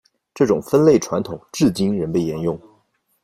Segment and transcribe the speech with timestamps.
[0.33, 2.59] 这种分类传统至今仍被沿用。